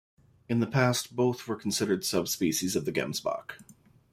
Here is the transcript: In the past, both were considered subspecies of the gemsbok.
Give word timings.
In 0.49 0.61
the 0.61 0.65
past, 0.65 1.15
both 1.15 1.47
were 1.47 1.55
considered 1.55 2.03
subspecies 2.03 2.75
of 2.75 2.85
the 2.85 2.91
gemsbok. 2.91 3.59